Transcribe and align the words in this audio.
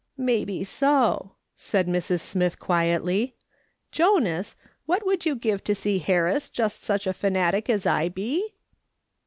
"Maybe 0.17 0.63
so," 0.63 1.33
said 1.55 1.85
]\Irs. 1.85 2.19
Smith, 2.21 2.57
quietly." 2.57 3.35
Jonas, 3.91 4.55
Avhat 4.89 5.05
would 5.05 5.27
you 5.27 5.35
give 5.35 5.63
to 5.65 5.75
see 5.75 5.99
Harris 5.99 6.49
just 6.49 6.81
such 6.83 7.05
a 7.05 7.13
fanatic 7.13 7.69
as 7.69 7.85
I 7.85 8.09
be 8.09 8.55